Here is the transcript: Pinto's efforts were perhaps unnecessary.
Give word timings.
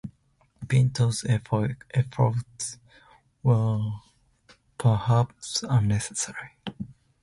Pinto's 0.67 1.23
efforts 1.29 2.79
were 3.43 3.79
perhaps 4.79 5.61
unnecessary. 5.61 6.57